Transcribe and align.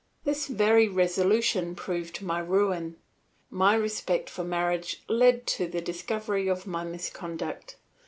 This 0.23 0.47
very 0.47 0.87
resolution 0.87 1.75
proved 1.75 2.23
my 2.23 2.39
ruin. 2.39 2.97
My 3.51 3.75
respect 3.75 4.31
for 4.31 4.43
marriage 4.43 5.03
led 5.07 5.45
to 5.53 5.67
the 5.67 5.79
discovery 5.79 6.47
of 6.47 6.65
my 6.65 6.83
misconduct. 6.83 7.75